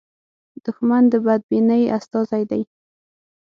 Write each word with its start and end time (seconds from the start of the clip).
دښمن 0.65 1.03
د 1.11 1.13
بدبینۍ 1.25 1.83
استازی 1.97 2.43
دی 2.51 2.61